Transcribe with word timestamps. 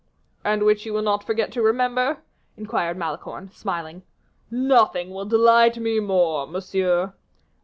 "And 0.43 0.63
which 0.65 0.83
you 0.83 0.93
will 0.95 1.03
not 1.03 1.23
forget 1.23 1.51
to 1.51 1.61
remember?" 1.61 2.23
inquired 2.57 2.97
Malicorne, 2.97 3.51
smiling. 3.51 4.01
"Nothing 4.49 5.11
will 5.11 5.25
delight 5.25 5.77
me 5.77 5.99
more, 5.99 6.47
monsieur." 6.47 7.13